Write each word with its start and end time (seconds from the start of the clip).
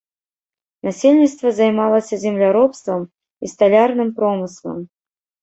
Насельніцтва 0.87 1.51
займалася 1.57 2.15
земляробствам 2.23 3.01
і 3.45 3.53
сталярным 3.53 4.09
промыслам. 4.19 4.83